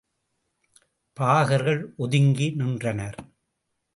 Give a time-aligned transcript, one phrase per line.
[1.17, 3.19] பாகர்கள் ஒதுங்கி நின்றனர்.